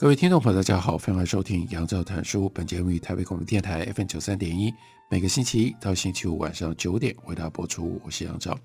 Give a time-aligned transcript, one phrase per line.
[0.00, 2.48] 各位听众朋友，大家好，欢迎收听杨照谈书。
[2.54, 4.72] 本节目于台北广播电台 FM 九三点一，
[5.10, 8.00] 每个星期一到星期五晚上九点为大家播出。
[8.02, 8.58] 我是杨照。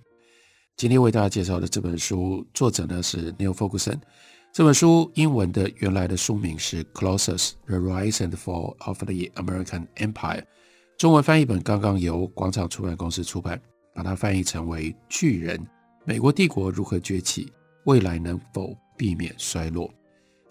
[0.78, 4.00] 今天为大家介绍的这本书，作者呢是 Neil Ferguson。
[4.54, 10.14] 这本书英文的原来的书名是《Colossus: The Rise and Fall of the American Empire》，
[10.98, 13.62] 中文翻译本刚刚由广场出版公司出版，
[13.94, 15.60] 把它翻译成为《巨人：
[16.06, 17.52] 美国帝国如何崛起？
[17.84, 19.86] 未来能否避免衰落？》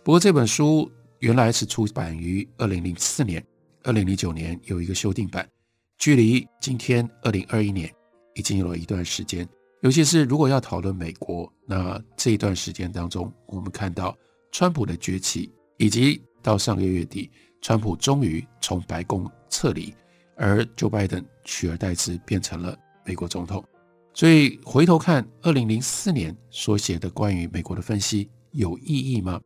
[0.04, 3.42] 不过这本书原来是出版于二零零四年，
[3.84, 5.48] 二零零九年有一个修订版，
[5.96, 7.90] 距离今天二零二一年
[8.34, 9.48] 已经有了一段时间。
[9.80, 14.14] 尤其是如果要讨论美国，那这一段时间当中，我们看到
[14.52, 17.30] 川普的崛起，以及到上个月底，
[17.62, 19.94] 川普终于从白宫撤离，
[20.36, 23.64] 而 Joe Biden 取而代之变成了美国总统。
[24.12, 29.40] 所以回头看二零零四年所写的关于美国的分析有意义吗？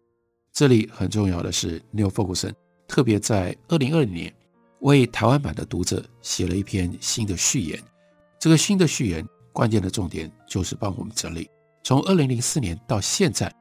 [0.59, 2.53] 这里很重要的是，Neil Ferguson
[2.89, 4.35] 特别在二零二零年
[4.81, 7.81] 为台湾版的读者写了一篇新的序言。
[8.41, 11.49] 这个新的序言关键的重点就是帮我们整理
[11.85, 13.55] 从二零零四年到现在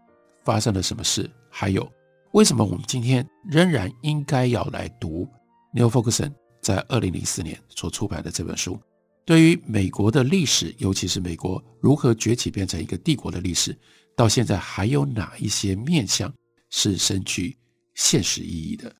[0.43, 1.87] 发生了什么事，还有
[2.31, 5.29] 为什么我们今天仍然应该要来读
[5.75, 8.75] Neil Ferguson 在二零零四年所出版的这本书。
[9.23, 13.77] 对于美国的历史，尤其是美国如何崛起变成一个帝国的历史，
[14.15, 16.33] 到现在还有哪一些面向？
[16.69, 17.57] 是深具
[17.95, 18.93] 现实意义的。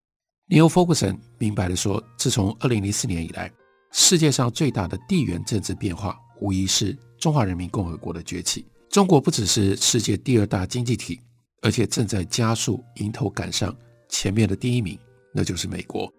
[0.50, 3.52] Neil Ferguson 明白地说，自从二零零四年以来，
[3.92, 8.66] 世界上最大的地缘政治变化，无疑是中华人民共和国的崛起。
[8.90, 11.20] 中国不只是世界第二大经济体，
[11.62, 13.76] 而且正在加速迎头赶上
[14.08, 14.98] 前面的第一名，
[15.34, 16.12] 那就是美国。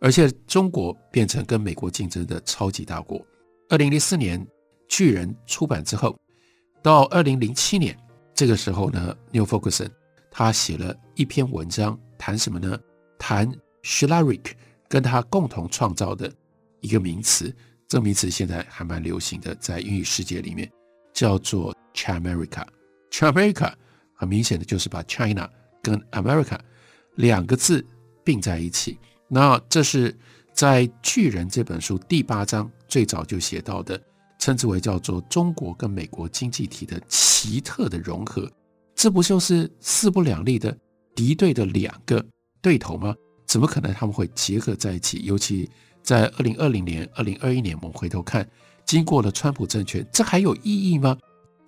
[0.00, 3.24] 而且中国变成跟美国竞争的超级大国。
[3.68, 4.44] 二零零四年
[4.88, 6.18] 《巨人》出版之后，
[6.82, 7.96] 到二零零七年
[8.34, 9.88] 这个时候呢，Neil Ferguson
[10.38, 12.78] 他写了一篇文章，谈什么呢？
[13.18, 13.50] 谈
[13.82, 14.52] Schlarich
[14.86, 16.30] 跟他共同创造的
[16.82, 17.50] 一个名词，
[17.88, 20.70] 这个名词现在还蛮流行的，在英语世界里面
[21.14, 22.66] 叫做 Chimerica。
[23.10, 23.72] Chimerica
[24.12, 25.48] 很明显的就是把 China
[25.82, 26.58] 跟 America
[27.14, 27.82] 两个字
[28.22, 28.98] 并在一起。
[29.28, 30.14] 那这是
[30.52, 33.98] 在《巨人》这本书第八章最早就写到的，
[34.38, 38.46] 称之为叫做中国跟美国经济体的奇特的融合。
[38.96, 40.76] 这不就是势不两立的
[41.14, 42.24] 敌对的两个
[42.62, 43.14] 对头吗？
[43.46, 45.22] 怎么可能他们会结合在一起？
[45.22, 45.70] 尤其
[46.02, 48.48] 在二零二零年、二零二一年，我们回头看，
[48.86, 51.16] 经过了川普政权，这还有意义吗？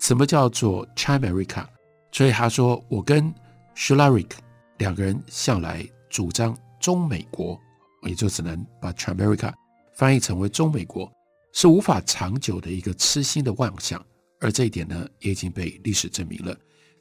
[0.01, 1.67] 什么叫做 Chimerica？
[2.11, 3.33] 所以他说，我跟
[3.77, 4.31] Schlarich
[4.79, 7.61] 两个人向来主张中美国，
[8.05, 9.53] 也就只能把 Chimerica
[9.95, 11.13] 翻译成为中美国，
[11.53, 14.03] 是无法长久的一个痴心的妄想。
[14.41, 16.57] 而这一点呢，也已经被历史证明了。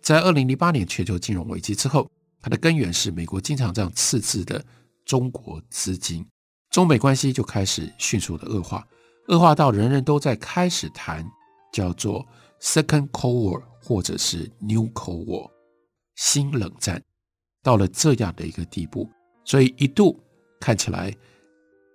[0.08, 2.10] 在二零零八年全球金融危机之后，
[2.40, 4.66] 它的根源是美国经常这样赤字的
[5.04, 6.26] 中国资金，
[6.72, 8.88] 中美关系就开始迅速的恶化，
[9.28, 11.30] 恶化到人人都在开始谈
[11.74, 12.26] 叫做
[12.62, 15.52] Second Cold War 或者是 New Cold War
[16.16, 17.04] 新冷战，
[17.62, 19.10] 到了这样的一个地步，
[19.44, 20.18] 所以一度
[20.62, 21.14] 看起来，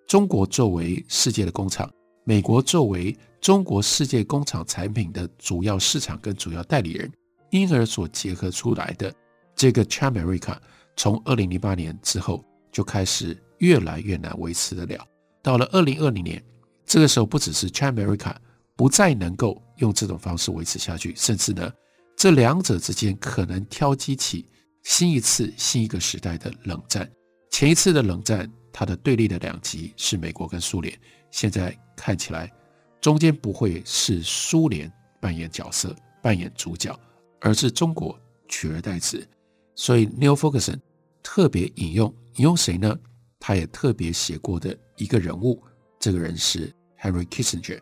[0.07, 1.91] 中国作为世界的工厂，
[2.27, 7.11] 美国作为中国世界工厂产品的主要市场跟主要代理人。
[7.53, 9.15] 因而所结合出来的
[9.55, 10.57] 这个 Chimerica，
[10.97, 15.07] 从二零零八年之后就开始越来越难维持得了。
[15.43, 16.43] 到了二零二零年，
[16.87, 18.35] 这个时候不只是 Chimerica
[18.75, 21.71] 不再能够用这种方式维持下去，甚至呢，
[22.17, 24.49] 这两者之间可能挑激起
[24.83, 27.09] 新一次新一个时代的冷战。
[27.51, 30.99] 前一次的冷战，它的对立的两极是美国跟苏联，
[31.31, 32.51] 现在看起来
[32.99, 34.91] 中间不会是苏联
[35.21, 36.99] 扮演角色、扮演主角。
[37.43, 38.19] 而是中国
[38.49, 39.29] 取而代之，
[39.75, 40.79] 所以 Neil Ferguson
[41.25, 42.97] 特别引用引用谁呢？
[43.41, 45.61] 他也特别写过的一个人物，
[45.99, 47.81] 这个人是 Henry Kissinger。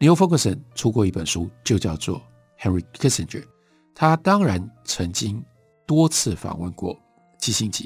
[0.00, 2.20] Neil Ferguson 出过一本书，就叫做
[2.58, 3.44] Henry Kissinger。
[3.94, 5.44] 他当然曾经
[5.86, 6.98] 多次访问过
[7.38, 7.84] 基辛格，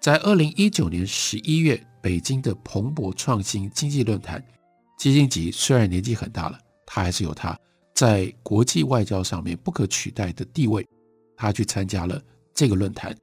[0.00, 4.44] 在二零一九年十一月北京的蓬勃创新经济论坛，
[4.98, 7.56] 基辛格虽然年纪很大了，他还是有他
[7.94, 10.86] 在国际外交上面不可取代的地位，
[11.36, 12.20] 他去参加了
[12.54, 13.16] 这个论坛，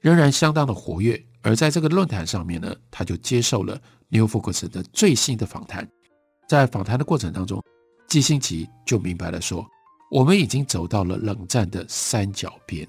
[0.00, 1.22] 仍然相当的活跃。
[1.42, 5.88] 而在这个论坛上面呢，他就接受了 New Focus 的最新的访谈。
[6.48, 7.62] 在访谈的过程当中，
[8.08, 9.66] 基辛奇就明白了说，
[10.10, 12.88] 我们已经走到了冷战的三角边。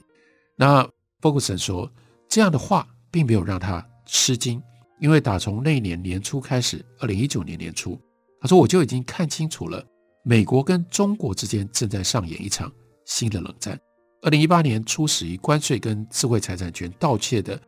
[0.56, 0.88] 那
[1.22, 1.92] Focus 说
[2.30, 4.62] 这样的话并没有让他吃惊，
[5.00, 8.00] 因为打从那年年初开始，二零一九年年初，
[8.40, 9.86] 他说我就已经看清楚了，
[10.28, 12.72] 美国跟中国之间正在上演一场
[13.06, 13.80] 新的冷战。
[14.24, 17.62] 二零一八年初始于关税跟智慧财产权盗窃的。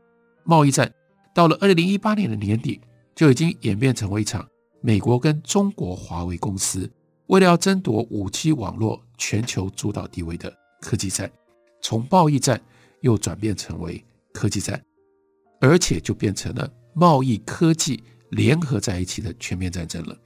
[0.44, 0.92] 贸易战
[1.36, 2.82] 到了二零一八年的年底，
[3.14, 4.44] 就已经演变成为一场
[4.82, 6.90] 美国跟中国华为公司
[7.28, 10.52] 为了要争夺五 G 网络全球主导地位的
[10.82, 11.32] 科技战，
[11.84, 12.60] 从贸易战
[13.02, 14.04] 又转变成为
[14.34, 14.84] 科技战，
[15.62, 20.18] 而且就变成了贸易科技联合在一起的全面战争了。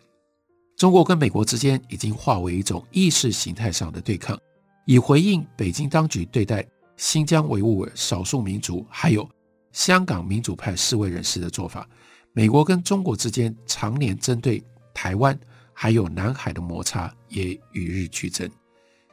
[0.81, 4.36] 中国跟美国之间已经化为一种意识形态上的对抗，
[4.88, 6.68] 以回应北京当局对待
[6.98, 9.30] 新疆维吾尔少数民族还有。
[9.74, 11.88] 香港民主派示威人士的做法，
[12.33, 14.60] 美国跟中国之间常年针对
[14.92, 15.39] 台湾
[15.72, 18.50] 还有南海的摩擦也与日俱增。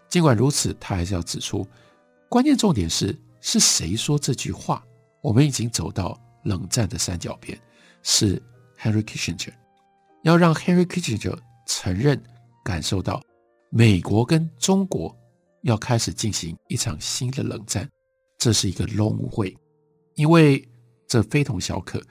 [0.09, 1.69] 尽管如此，他还是要指出，
[2.31, 4.83] 关键重点是是谁说这句话？
[5.21, 7.61] 我们已经走到冷战的三角边，
[8.03, 8.43] 是
[8.81, 9.53] Henry Kissinger。
[10.23, 11.39] 要让 Henry Kissinger
[11.69, 12.21] 承认、
[12.65, 13.23] 感受到
[13.71, 15.17] 美国跟中国
[15.63, 17.89] 要开始进行一场新的冷战，
[18.39, 19.57] 这是一个轮回。
[20.15, 20.67] 因为
[21.07, 22.03] 这非同小可，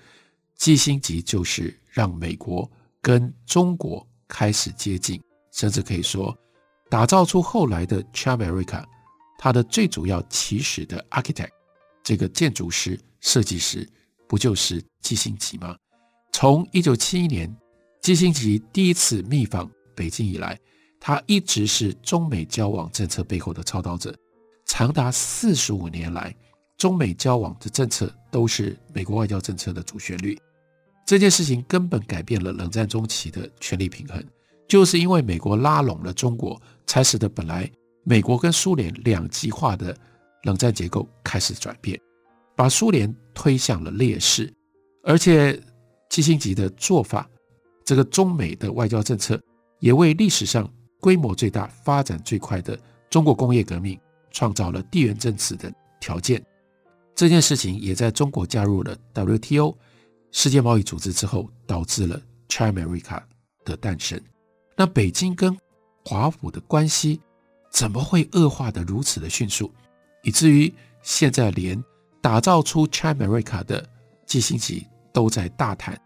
[0.56, 2.72] 基辛格就是让美国
[3.02, 5.22] 跟中国开始接近，
[5.52, 6.34] 甚至可以说
[6.90, 8.88] 打造出后来的 c h a m e r i c a。
[9.40, 11.52] 它的最主要起始的 architect，
[12.04, 13.88] 这个建筑师、设计师，
[14.28, 15.76] 不就是基辛格吗？
[16.32, 17.56] 从一九七一年
[18.08, 20.58] 基辛格第一次密访北京以来，
[20.98, 24.16] 他一直是中美交往政策背后的操刀者，
[24.66, 26.34] 长达四十五年来。
[26.78, 30.40] 中美交往的政策都是美国外交政策的主旋律，
[31.06, 34.24] 这件事情根本改变了冷战中期的权力平衡，
[34.70, 37.70] 就是因为美国拉拢了中国，才使得本来
[38.06, 39.94] 美国跟苏联两极化的
[40.44, 42.00] 冷战结构开始转变，
[42.56, 44.50] 把苏联推向了劣势。
[45.04, 45.62] 而且
[46.10, 47.30] 基辛格的做法，
[47.88, 49.42] 这个中美的外交政策
[49.80, 50.70] 也为历史上
[51.00, 52.78] 规模最大、发展最快的
[53.10, 53.98] 中国工业革命
[54.30, 56.46] 创造了地缘政治的条件。
[57.16, 59.74] 这件事情也在中国加入了 WTO
[60.34, 63.24] 世界贸易组织之后，导致了 China-America
[63.64, 64.22] 的诞生。
[64.76, 65.58] 那北京跟
[66.04, 67.22] 华府的关系
[67.72, 69.74] 怎么会恶化的如此的迅速，
[70.24, 71.82] 以至于现在连
[72.20, 73.90] 打造出 China-America 的
[74.26, 75.98] 基辛格都在大谈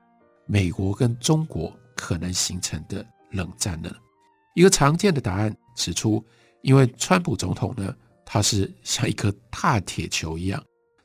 [0.46, 3.90] 美国跟中国可能形成的冷战呢？
[4.56, 6.24] 一个常见的答案指出，
[6.62, 7.96] 因为川普总统呢，
[8.26, 10.64] 他是像一颗大铁球一样。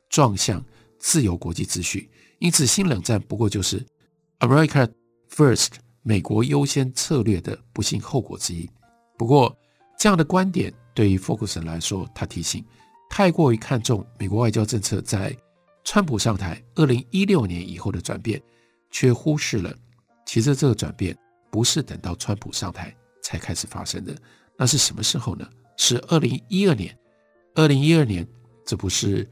[0.09, 0.63] 撞向
[0.97, 3.85] 自由国际秩序，因此新冷战不过就是
[4.39, 4.89] America
[5.29, 8.69] First 美国优先策略的不幸后果之一。
[9.17, 9.55] 不过，
[9.99, 12.63] 这样的观点对于 f o c u s 来说，他提醒，
[13.09, 15.35] 太过于看重美国外交政策在
[15.83, 18.41] 川普上台二零一六年以后的转变，
[18.89, 19.75] 却忽视了
[20.25, 21.17] 其实这个转变
[21.51, 24.15] 不是等到川普上台才开始发生的。
[24.57, 25.47] 那是什么时候呢？
[25.77, 26.97] 是二零一二年。
[27.55, 28.27] 二零一二年，
[28.65, 29.27] 这不是。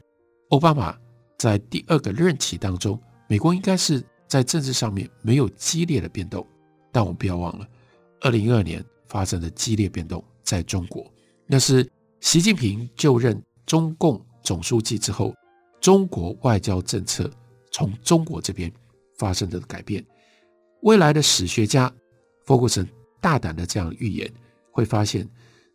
[0.50, 0.96] 奥巴马
[1.36, 6.46] 在第二个任期当中，美国应该是在政治上面没有激烈的变动，
[6.92, 7.66] 但我们不要忘了，
[8.20, 11.12] 二零一二年发生的激烈变动在中国，
[11.46, 11.88] 那是
[12.20, 15.34] 习近平就任中共总书记之后，
[15.80, 17.28] 中国外交政策
[17.72, 18.72] 从中国这边
[19.16, 20.04] 发生的改变。
[20.82, 21.92] 未来的史学家
[22.44, 22.88] 福格森
[23.20, 24.32] 大胆的这样预言，
[24.70, 25.28] 会发现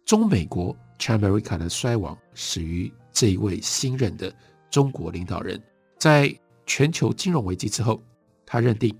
[0.05, 4.33] 中美国 China-America 的衰亡始于这一位新任的。
[4.69, 5.61] 中国领导人，
[5.99, 6.33] 在
[6.65, 8.01] 全球金融危机之后，
[8.45, 8.97] 他认定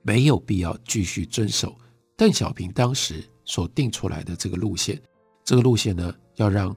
[0.00, 1.76] 没有必要继续遵守
[2.16, 4.98] 邓小平当时所定出来的这个路线。
[5.44, 6.74] 这个路线呢，要让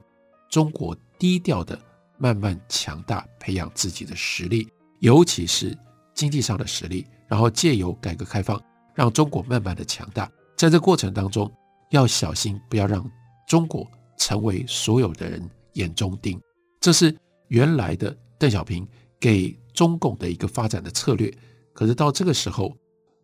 [0.50, 1.80] 中国低调的
[2.18, 5.74] 慢慢强大，培养自己的实力，尤其是
[6.18, 7.06] 经济上的实力。
[7.28, 8.60] 然后借由改革开放，
[8.94, 10.30] 让中国慢慢的强大。
[10.56, 11.50] 在这过程当中，
[11.90, 13.08] 要小心不要让
[13.46, 16.40] 中国成为所有的人眼中钉。
[16.80, 17.16] 这是。
[17.50, 18.86] 原来的邓小平
[19.18, 21.32] 给中共的一个发展的策略，
[21.72, 22.76] 可是到这个时候，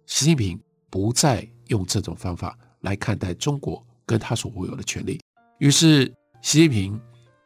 [0.06, 0.58] 习近平
[0.88, 5.20] 不再用这种方法来看待中国跟他所握有的权利，
[5.58, 6.10] 于是
[6.40, 6.98] 习近平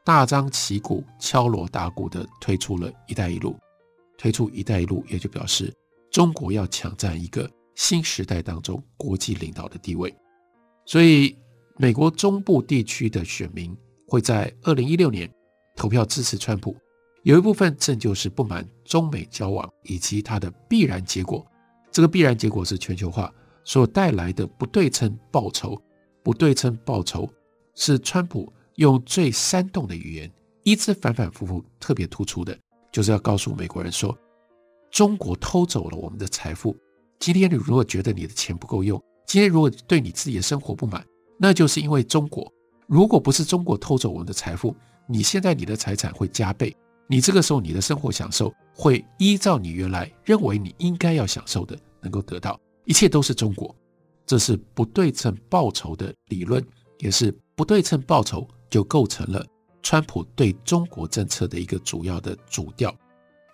[0.04, 3.58] 大张旗鼓、敲锣打鼓地推出了一带一路，
[4.18, 5.72] 推出一带一路也就表示
[6.10, 10.14] 中国要抢占一个新时代当中国际领导的地位，
[10.84, 11.34] 所以
[11.78, 13.74] 美国中部地区的选民
[14.06, 15.32] 会在二零一六年
[15.74, 16.76] 投票支持川普，
[17.22, 21.46] 有一部分正就是不满中美交往以及它的必然结果。
[21.90, 23.32] 这个必然结果是全球化
[23.64, 25.80] 所带来的不对称报酬。
[26.20, 27.26] 不对称报酬
[27.74, 30.30] 是川普用最煽动的语言，
[30.62, 32.58] 一直反反复复，特别突出的，
[32.92, 34.16] 就是要告诉美国人说，
[34.90, 36.76] 中国偷走了我们的财富。
[37.18, 41.04] 今天你如果觉得你的钱不够用，今天如果对你自己的生活不满，
[41.38, 42.50] 那就是因为中国。
[42.86, 44.74] 如果不是中国偷走我们的财富，
[45.06, 46.74] 你现在你的财产会加倍，
[47.06, 53.74] 你这个时候你的生活享受会依照你原来认为你应该要享受的能够得到，一切都是中国。
[54.24, 56.64] 这是不对称报酬的理论，
[56.98, 59.44] 也是不对称报酬就构成了
[59.90, 62.94] 川普对中国政策的一个主要的主调。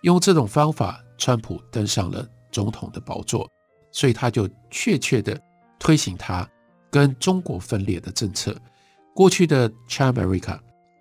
[0.01, 3.49] 用这种方法，川普登上了总统的宝座，
[3.89, 5.41] 所以他就确切的
[5.79, 6.45] 推行他
[6.91, 8.53] 跟中国分裂的政策。
[9.13, 10.59] 过去的 China America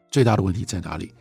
[0.08, 1.12] 最大的问题在哪里？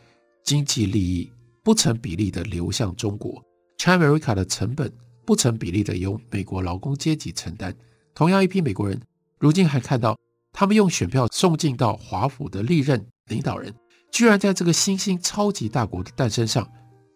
[0.43, 1.31] 经济利益
[1.63, 3.43] 不成比例的流向中国
[3.79, 4.93] ，China America 的成本
[5.25, 7.75] 不成比例的由美国劳工阶级承担。
[8.13, 9.01] 同样一批美国人，
[9.39, 10.15] 如今还看到
[10.51, 13.73] 他们用选票送进到华府的历任领导人，
[14.13, 16.69] 居然在这个新兴超级大国的诞生上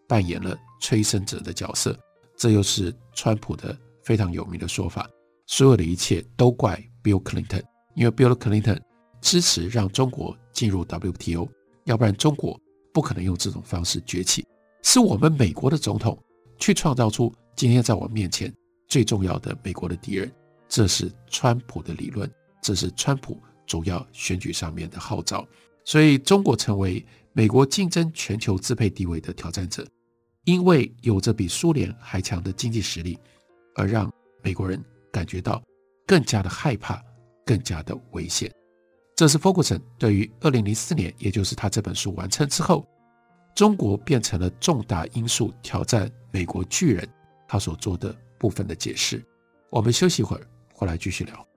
[0.07, 1.95] 扮演了催生者的角色。
[2.35, 5.07] 这又是川普的非常有名的说法：
[5.45, 7.61] 所有的一切都怪 Bill Clinton，
[7.95, 8.81] 因为 Bill Clinton
[9.21, 11.47] 支持让中国进入 WTO，
[11.83, 12.59] 要不然中国
[12.91, 14.43] 不可能用这种方式崛起。
[14.81, 16.17] 是我们美国的总统
[16.57, 18.51] 去创造出今天在我面前
[18.87, 20.31] 最重要的美国的敌人。
[20.67, 25.47] 这是川普的理论，这是川普主要选举上面的号召，
[25.88, 29.88] 所以中国成为美国竞争全球支配地位的挑战者，
[30.44, 33.17] 因为有着比苏联还强的经济实力，
[33.74, 34.12] 而让
[34.44, 35.63] 美国人感觉到
[36.06, 37.01] 更加的害怕，
[37.46, 38.51] 更加的危险。
[39.15, 42.86] 这是 Ferguson 对于二零零四年，也就是他这本书完成之后，
[43.56, 47.08] 中国变成了重大因素挑战美国巨人，
[47.48, 49.24] 他所做的部分的解释。
[49.70, 50.46] 我们休息一会儿。
[50.74, 51.56] 回来继续聊。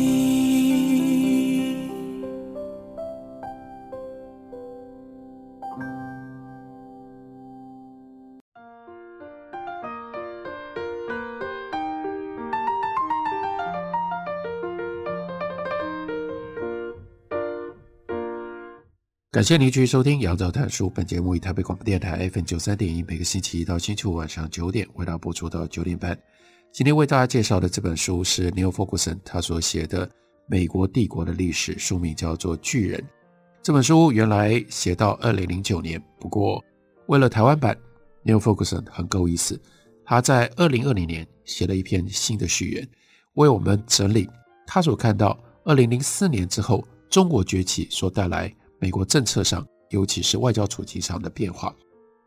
[19.41, 20.85] 感谢您继续收听《杨照谈书》。
[20.91, 26.15] 本节目以台北广播电台 FM 九三点一，每个星期一到星期五晚上九点为大家播出到九点半。
[26.71, 30.05] 今天为大家介绍的这本书是 Neil Ferguson 他所写的
[30.45, 32.99] 《美国帝国的历史》，书名叫做《巨人》。
[33.63, 36.63] 这本书原来写到二零零九年，不过
[37.07, 37.75] 为了台湾版
[38.23, 39.59] ，Neil Ferguson 很够意思，
[40.05, 42.87] 他在二零二零年写了一篇新的序言，
[43.33, 44.29] 为我们整理
[44.67, 48.53] 他所看到二零零四年之后中国崛起所带来。
[48.81, 51.73] 美国政策上，尤其是外交处境上的变化。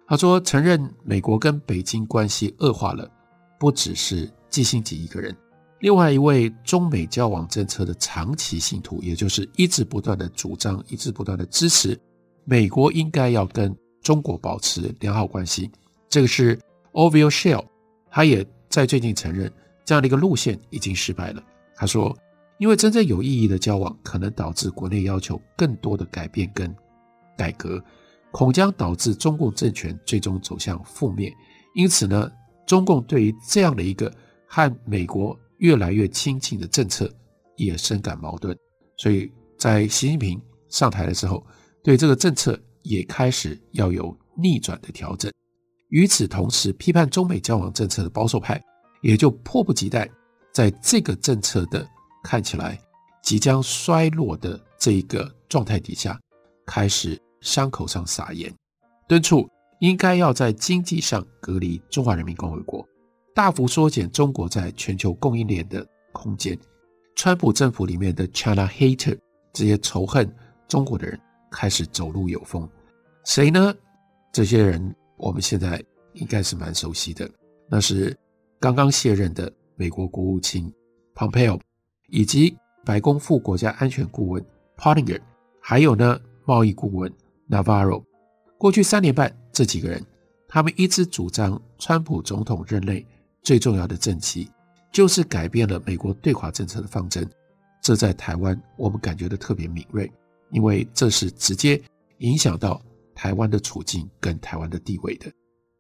[0.07, 3.11] 他说，承认美国跟北京关系恶化了，
[3.59, 5.37] 不只是季辛吉一个人，
[5.81, 11.99] 另外一位中美交往政策的长期信徒，也就是一直不断的主张、一直不断的支持
[12.45, 15.69] 美国应该要跟中国保持良好关系。
[16.09, 16.57] 这个是
[16.93, 17.65] Ovill Shell，
[18.13, 19.53] 他也在最近承认
[19.85, 21.43] 这样的一个路线已经失败了。
[21.75, 22.17] 他说。
[22.65, 26.75] 因为真正有意义的交往，可能导致国内要求更多的改变跟
[27.37, 27.79] 改革，
[28.33, 31.31] 恐将导致中共政权最终走向覆灭。
[31.75, 32.33] 因此呢，
[32.67, 34.11] 中共对于这样的一个
[34.49, 37.07] 和美国越来越亲近的政策，
[37.59, 38.57] 也深感矛盾。
[38.97, 40.41] 所以在习近平
[40.71, 41.47] 上台的时候，
[41.83, 45.31] 对这个政策也开始要有逆转的调整。
[45.91, 48.59] 与此同时，批判中美交往政策的保守派，
[49.03, 50.11] 也就迫不及待
[50.51, 51.87] 在这个政策的。
[52.25, 52.77] 看起来
[53.23, 56.19] 即将衰落的这一个状态底下，
[56.67, 58.53] 开始伤口上撒盐，
[59.07, 59.49] 敦促
[59.81, 62.85] 应该要在经济上隔离中华人民共和国，
[63.35, 66.59] 大幅缩减中国在全球供应链的空间。
[67.15, 69.17] 川普政府里面的 China hater
[69.53, 70.35] 这些仇恨
[70.67, 72.69] 中国的人开始走路有风，
[73.25, 73.73] 谁呢？
[74.33, 75.81] 这些人我们现在
[76.15, 77.31] 应该是蛮熟悉的，
[77.69, 78.17] 那是
[78.59, 80.73] 刚刚卸任的美国国务卿
[81.15, 81.61] Pompeo。
[82.09, 84.45] 以及白宫副国家安全顾问
[84.77, 85.21] Pottinger，
[85.61, 87.13] 还有呢，贸易顾问
[87.49, 88.03] Navarro。
[88.59, 90.05] 过去三年半，这几个人
[90.49, 93.05] 他们一直主张，川普总统任内
[93.43, 94.51] 最重要的政绩
[94.93, 97.29] 就是改变了美国对华政策的方针。
[97.83, 100.11] 这在台湾我们感觉得特别敏锐，
[100.51, 101.81] 因为这是直接
[102.19, 102.81] 影响到
[103.15, 105.31] 台湾的处境跟台湾的地位的。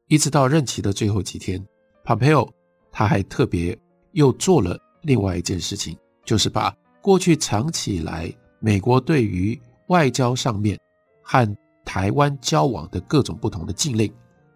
[0.08, 1.64] 一直到任期的最后几天
[2.04, 2.50] ，Pompeo
[2.92, 3.78] 他还特别
[4.12, 10.78] 又做了另外一件事情，就是把过去长期以来美国对于外交上面
[11.22, 14.12] 和台湾交往的各种不同的禁令，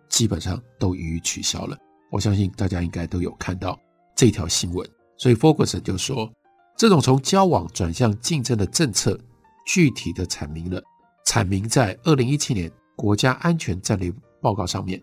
[0.08, 1.76] 基本上都予以取消了。
[2.10, 3.78] 我相信大家应该都有看到
[4.16, 4.88] 这条新闻。
[5.18, 6.32] 所以 Ferguson 就说，
[6.76, 9.18] 这种从交往转向竞争的政策，
[9.66, 10.82] 具体的阐明了，
[11.26, 14.10] 阐明在二零一七年国家安全战略
[14.40, 15.02] 报告上面。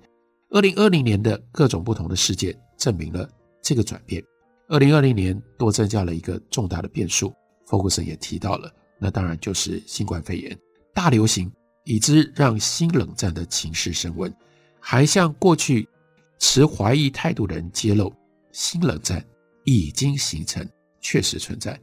[0.50, 3.30] 二零二零年的各种不同的事件证明了
[3.62, 4.24] 这个转变。
[4.68, 7.34] 二零二零年多增加了一个重大的变数，
[7.68, 10.58] 福格森也提到了，那当然就是新冠肺炎
[10.94, 11.52] 大流行，
[11.84, 14.34] 以致让新冷战的情势升温，
[14.80, 15.88] 还向过去
[16.40, 18.12] 持怀疑态度的人揭露，
[18.52, 19.24] 新冷战
[19.66, 20.68] 已经形成，
[21.00, 21.80] 确实存在。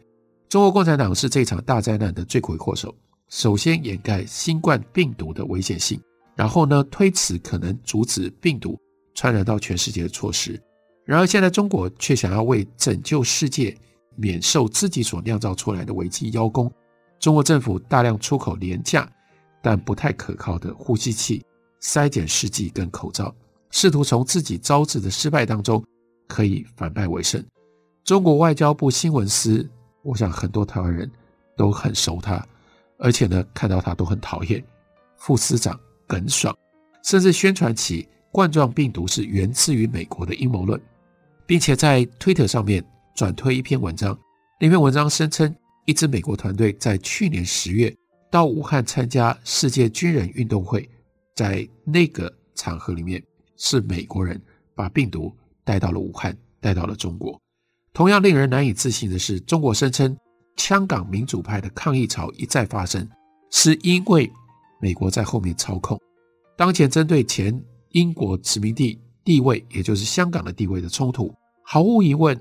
[0.48, 2.92] 中国共产党是这场大灾难的罪魁祸首，
[3.28, 6.00] 首先掩盖新冠病毒的危险性。
[6.34, 8.76] 然后呢，推辞可能阻止病毒
[9.14, 10.60] 传染到全世界的措施。
[11.12, 13.76] 然而，现在中国却想要为拯救世界
[14.16, 16.72] 免受自己所酿造出来的危机邀功。
[17.20, 19.06] 中国政府大量出口廉价
[19.60, 21.44] 但不太可靠的呼吸器、
[21.82, 23.34] 筛检试剂跟口罩，
[23.68, 25.84] 试图从自己招致的失败当中
[26.26, 27.44] 可以反败为胜。
[28.04, 29.68] 中国外交部新闻司，
[30.02, 31.10] 我想很多台湾人
[31.58, 32.42] 都很熟他，
[32.96, 34.64] 而且呢，看到他都很讨厌
[35.18, 35.78] 副司长。
[36.06, 36.56] 耿爽，
[37.04, 40.80] 甚至宣传起冠状病毒是源自于美国的阴谋论，
[41.52, 42.82] 并且在推特上面
[43.14, 44.18] 转推一篇文章。
[44.58, 45.54] 那篇文章声称，
[45.84, 47.94] 一支美国团队在去年十月
[48.30, 50.88] 到武汉参加世界军人运动会，
[51.36, 53.22] 在那个场合里面
[53.58, 54.40] 是美国人
[54.74, 55.30] 把病毒
[55.62, 57.38] 带到了武汉，带到了中国。
[57.92, 60.16] 同样令人难以置信的是，中国声称
[60.56, 63.06] 香港民主派的抗议潮一再发生，
[63.50, 64.32] 是因为。
[64.80, 66.00] 美国在后面操控，
[66.56, 71.32] 当前针对前英国殖民地地位，也就是香港的地位的冲突，
[71.72, 72.38] 毫无疑问，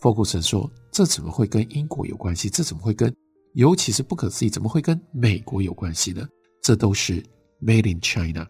[0.00, 2.50] 福古森说，这怎么会跟英国有关系？
[2.50, 3.14] 这怎么会跟，
[3.52, 6.26] 尤其是不可思议，怎么会跟美国有关系呢？
[6.60, 7.22] 这都是
[7.62, 8.44] Made in China，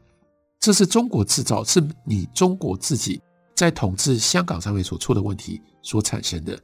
[0.58, 3.20] 这是中国制造，是你中国自己
[3.54, 6.58] 在统治香港上面所出的问题所产生的。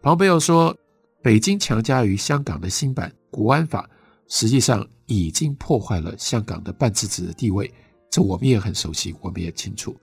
[0.00, 0.74] 庞贝奥说，
[1.22, 3.86] 北京强加于香港的新版国安法。
[4.28, 7.70] 实际上已经破坏了香港的半自治的地位，
[8.10, 9.94] 这我们也很熟悉，我们也清楚。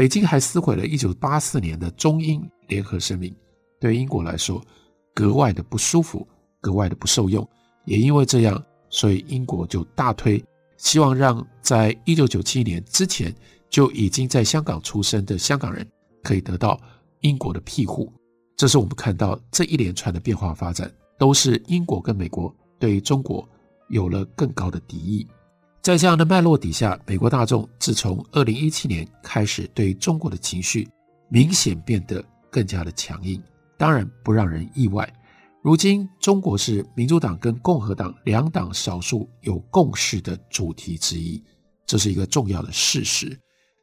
[0.00, 3.36] 北京还撕毁了1984年的中英联合声明，
[3.78, 4.58] 对英国来说
[5.12, 6.26] 格外的不舒服，
[6.58, 7.46] 格外的不受用。
[7.84, 10.42] 也因为这样，所以英国就大推，
[10.78, 13.30] 希望让在1997年之前
[13.68, 15.86] 就已经在香港出生的香港人
[16.22, 16.80] 可以得到
[17.20, 18.10] 英国的庇护。
[18.56, 23.46] 这是我们看到这一连串的变化发展，都是英国跟美国对中国。
[23.90, 25.26] 有了更高的敌意，
[25.82, 30.86] 在这样的脉络底下，美国大众自从二零一七年开始，对中国的情绪
[31.30, 33.42] 明显变得更加的强硬。
[33.78, 35.10] 当然不让人意外，
[35.62, 41.42] 如今中国是民主党跟共和党两党少数有共识的主题之一，
[41.86, 43.34] 这是一个重要的事实。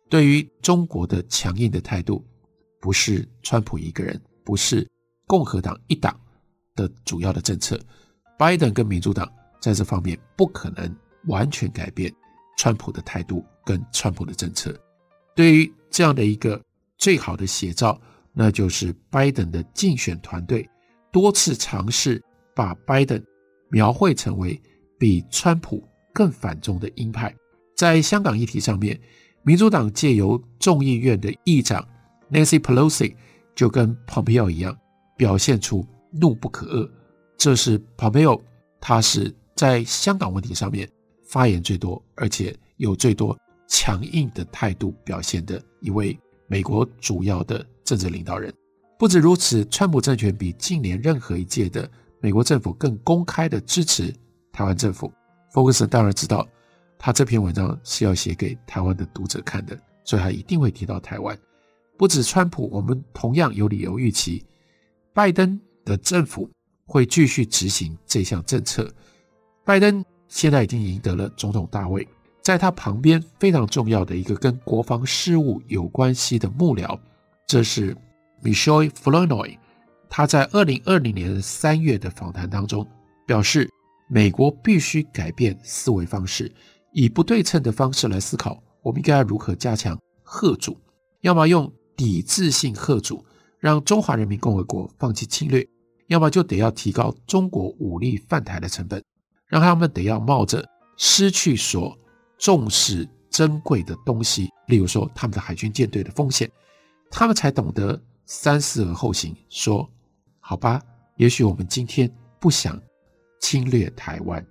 [0.07, 2.23] 对于中国的强硬的态度，
[2.79, 4.87] 不是川普一个人，不是
[5.25, 6.15] 共和党一党
[6.75, 7.79] 的主要的政策，
[8.37, 9.27] 拜登跟民主党。
[9.59, 10.95] 在这方面不可能
[11.27, 12.13] 完全改变
[12.57, 14.77] 川普的态度跟川普的政策。
[15.35, 16.61] 对于这样的一个
[16.97, 17.99] 最好的写照，
[18.33, 20.67] 那就是拜登的竞选团队
[21.11, 22.23] 多次尝试
[22.55, 23.23] 把拜登
[23.69, 24.59] 描绘成为
[24.97, 27.33] 比川普更反中的鹰派。
[27.75, 28.99] 在香港议题上面，
[29.43, 31.87] 民主党借由众议院的议长
[32.31, 33.15] Nancy Pelosi
[33.55, 34.75] 就跟 Pompeo 一样，
[35.15, 36.89] 表现出怒不可遏。
[37.37, 38.41] 这是 Pompeo，
[38.79, 39.35] 他是。
[39.57, 40.87] 在香港问题上面
[41.27, 43.37] 发言最多，而且有最多
[43.67, 48.53] 强硬的态度表现的一位美国主要的政治领导人。
[48.97, 54.13] 不止如此，川普政权比近年任何一届的美国政府更公开的支持
[54.51, 55.11] 台湾政府。
[55.51, 56.47] 福克斯当然知道，
[56.97, 61.37] 他这篇文章是要写给台湾的读者看的，所以他一定会提到台湾。
[61.97, 64.43] 不止川普，我们同样有理由预期，
[65.13, 66.49] 拜登的政府
[66.85, 68.91] 会继续执行这项政策。
[69.63, 72.07] 拜登现在已经赢得了总统大位，
[72.41, 76.99] 在他旁边非常重要的一个跟国防事务有关系的幕僚，
[77.45, 77.95] 这是
[78.43, 79.57] Michel Flournoy。
[80.09, 82.87] 他在二零二零年三月的访谈当中
[83.25, 83.69] 表示，
[84.09, 86.49] 美国必须改变思维方式，
[86.93, 90.79] 以不对称的方式来思考，我们应该如何加强贺主，
[91.21, 93.25] 要么用抵制性贺主，
[93.59, 95.61] 让中华人民共和国放弃侵略；
[96.07, 99.03] 要么就得要提高中国武力犯台的成本，
[99.47, 101.97] 让他们得要冒着失去所
[102.37, 106.49] 重视珍贵的东西，例如说他们的海军舰队的风险，
[107.09, 109.35] 他们才懂得三思而后行。
[109.49, 109.89] 说
[110.39, 110.81] 好吧，
[111.15, 112.79] 也许我们今天不想。
[113.39, 114.43] 侵略台湾，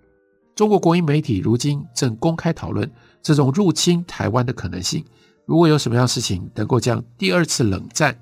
[0.55, 2.89] 中国国营媒体如今正公开讨论
[3.21, 5.05] 这种入侵台湾的可能性。
[5.45, 8.17] 如果有什么样事情能够将第二次冷战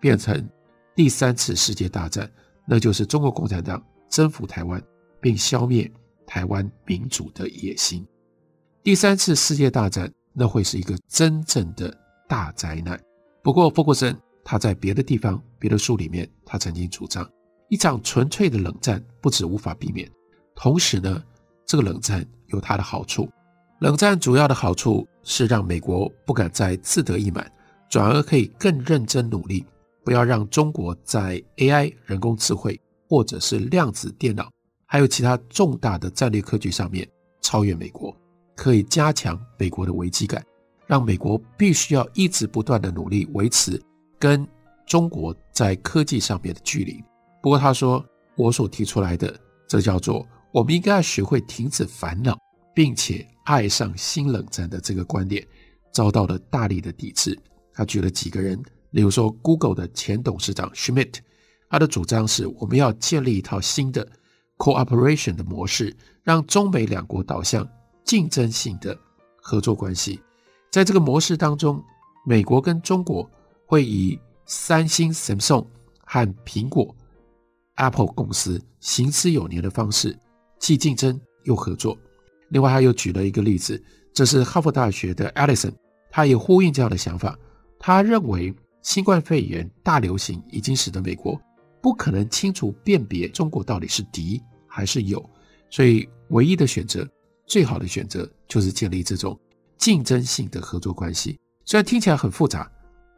[0.00, 0.46] 变成
[0.96, 2.28] 第三次世界大战，
[2.66, 4.82] 那就是中国共产党征服台湾
[5.20, 5.88] 并消灭
[6.28, 8.06] 台湾民主的野心。
[8.82, 11.92] 第三次世界大战那会是一个真正的
[12.28, 13.00] 大灾难。
[13.42, 14.14] 不过，福格森
[14.44, 17.28] 他在别的地方、别的书里面，他曾经主张。
[17.70, 20.10] 一场纯粹的冷战不止无法避免，
[20.54, 21.22] 同时呢，
[21.66, 23.28] 这个冷战有它的好处。
[23.80, 27.50] 冷战主要的好处是让美国不敢再自得意满，
[27.90, 29.66] 转而可以更认真努力，
[30.02, 34.50] 不要让中国在 AI 人工智慧或者是量子电脑，
[34.90, 37.06] 还有其他重大的战略科技上面
[37.42, 38.16] 超越美国，
[38.56, 40.42] 可以加强美国的危机感，
[40.86, 43.78] 让美国必须要一直不断的努力维持
[44.18, 44.48] 跟
[44.86, 47.04] 中国在科技上面的距离。
[47.42, 48.02] 不过他说，
[48.34, 52.34] 我所提出来的，这叫做我们应该要学会停止烦恼，
[52.74, 55.46] 并且爱上新冷战的这个观点，
[55.92, 57.38] 遭到了大力的抵制。
[57.74, 58.58] 他举了几个人，
[58.92, 61.16] 例如说 Google 的前董事长 Schmidt，
[61.68, 64.08] 他的主张是我们要建立一套新的
[64.58, 67.66] cooperation 的模式，让中美两国导向
[68.04, 68.98] 竞争性的
[69.40, 70.20] 合作关系。
[70.70, 71.82] 在这个模式当中，
[72.26, 73.28] 美国跟中国
[73.64, 75.66] 会以三星、Samsung
[76.04, 76.94] 和苹果。
[77.76, 80.18] Apple 公司行之有年的方式，
[80.58, 81.96] 既竞争又合作。
[82.48, 83.80] 另外，他又举了一个例子，
[84.12, 85.72] 这是哈佛大学的 Alison，
[86.10, 87.38] 他也呼应这样的想法。
[87.78, 91.40] 他认为，新冠肺炎大流行已经使得美国
[91.80, 94.42] 不可能清楚辨别中国到底是敌
[94.78, 95.18] 还是有，
[95.70, 97.04] 所以唯一的选择，
[97.46, 99.36] 最好的选择就是建立这种
[99.76, 101.36] 竞争性的合作关系。
[101.64, 102.70] 虽然听起来很复杂，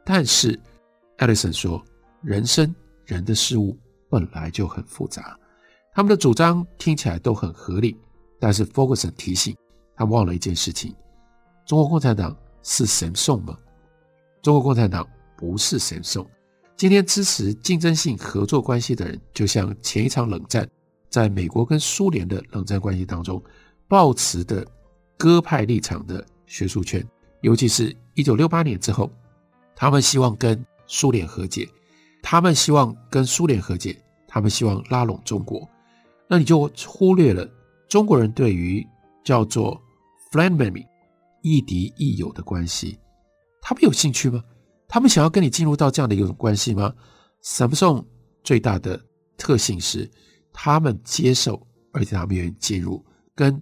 [0.03, 0.59] 但是
[1.19, 1.85] alison 说，
[2.23, 3.77] 人生人的事物。
[4.09, 5.39] 本来就很复杂，
[5.95, 7.97] 他们的主张听起来都很合理，
[8.41, 9.55] 但是 Ferguson 提醒
[9.95, 10.97] 他忘了一件事情：
[11.65, 13.57] 中国共产党是神送吗？
[14.43, 16.27] 中国共产党不是神送。
[16.77, 20.69] 今天支持竞争性合作关系的人，就像前一场冷战，
[21.11, 23.43] 在美国跟苏联的冷战关系当中，
[23.89, 24.67] 抱持的
[25.19, 27.07] 鸽派立场的学术圈，
[27.43, 29.11] 尤其是一九六八年之后，
[29.75, 31.69] 他们希望跟苏联和解。
[32.23, 35.67] 他们希望跟苏联和解，他们希望拉拢中国，
[36.29, 37.49] 那你就忽略了
[37.89, 38.87] 中国人对于
[39.25, 39.81] 叫做
[40.31, 40.87] friend enemy
[41.43, 42.99] 亦敌亦友的关系，
[43.63, 44.45] 他们有兴趣吗？
[44.87, 46.93] 他们想要跟你进入到这样的一种关系吗
[47.43, 48.05] ？Samsung
[48.45, 49.03] 最大的
[49.39, 50.11] 特性是，
[50.53, 53.61] 他们接受，而且他们愿意介入跟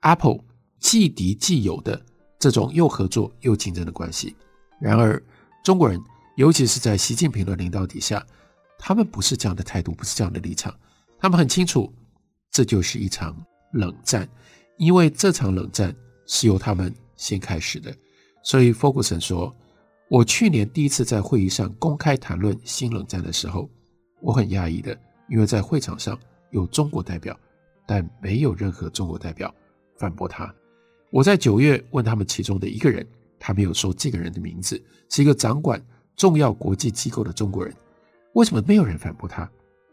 [0.00, 0.38] Apple
[0.78, 2.00] 既敌既友的
[2.38, 4.34] 这种又合作又竞争的关系。
[4.80, 5.22] 然而
[5.62, 6.00] 中国人。
[6.36, 8.26] 尤其是在习近平的领导底下，
[8.76, 10.76] 他们不是这样的态度，不是这样的立场。
[11.16, 11.94] 他们很清楚，
[12.50, 13.40] 这就是一场
[13.74, 14.28] 冷战，
[14.76, 15.94] 因为这场冷战
[16.26, 17.94] 是由他们先开始的。
[18.42, 19.56] 所以，f o g u s o n 说
[20.10, 23.70] ：“我去年第一次在会议上公开谈论新冷战的时候，
[24.20, 26.18] 我很讶异的，因为在会场上
[26.50, 27.38] 有中国代表，
[27.86, 29.54] 但没有任何中国代表
[29.96, 30.54] 反驳他。
[31.10, 33.06] 我在九月问他们其中的一个人，
[33.38, 35.80] 他没有说这个人的名字，是一个掌管。”
[36.16, 37.74] 重要国际机构的中国人，
[38.34, 39.50] 为什么没有人反驳他？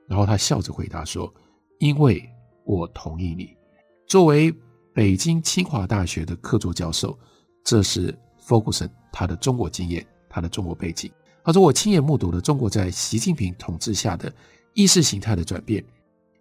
[0.07, 1.33] 然后他笑着回答说
[1.79, 2.23] ：“因为
[2.63, 3.57] 我同意你。”
[4.05, 4.53] 作为
[4.93, 7.17] 北京清华大学的客座教授，
[7.63, 11.11] 这是 Ferguson 他的中国经验，他的中国背景。
[11.43, 14.31] 他说：“我亲眼目睹了中国在习近平统治下的
[14.73, 15.83] 意识形态的转变，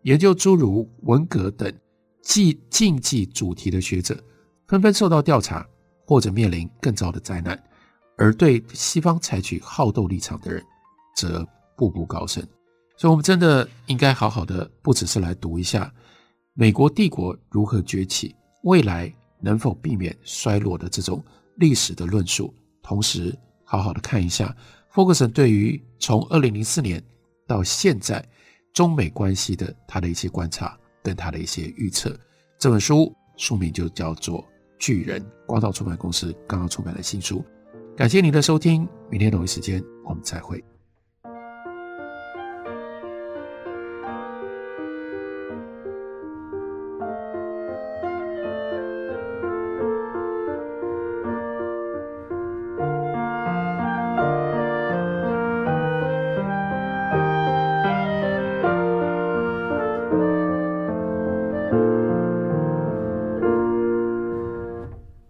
[0.03, 1.73] 研究诸如文革等
[2.23, 4.16] 禁禁忌主题的学者，
[4.66, 5.66] 纷纷受到调查，
[6.07, 7.61] 或者面临更糟的灾难。”
[8.16, 10.62] 而对西方采取好斗立场的人，
[11.16, 12.47] 则步步高升。
[12.99, 15.90] 所以，我们真的应该好好的，不只是来读一下
[16.53, 21.25] 美国帝国如何崛起，未来能否避免衰落的这种
[21.57, 24.55] 历史的论述，同时好好的看一下
[24.90, 27.03] 福格森对于从二零零四年
[27.51, 28.25] 到现在
[28.73, 32.17] 中美关系的他的一些观察跟他的一些预测。
[32.57, 34.39] 这本书书名就叫做
[34.79, 37.45] 《巨人》，光照出版公司刚刚出版的新书。
[37.97, 40.63] 感谢您的收听，明天同一时间我们再会。